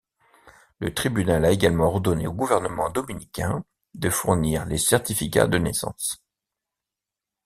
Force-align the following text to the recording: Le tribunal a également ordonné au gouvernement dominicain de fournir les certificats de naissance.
Le 0.79 0.91
tribunal 0.95 1.45
a 1.45 1.51
également 1.51 1.83
ordonné 1.89 2.25
au 2.25 2.33
gouvernement 2.33 2.89
dominicain 2.89 3.63
de 3.93 4.09
fournir 4.09 4.65
les 4.65 4.79
certificats 4.79 5.45
de 5.45 5.59
naissance. 5.59 6.23